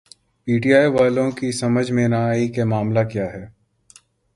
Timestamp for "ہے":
3.33-3.45